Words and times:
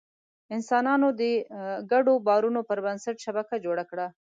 انسانانو 0.55 1.07
د 1.19 1.21
ګډو 1.91 2.13
باورونو 2.27 2.61
پر 2.69 2.77
بنسټ 2.85 3.15
شبکه 3.25 3.55
جوړه 3.65 3.83
کړه. 3.91 4.07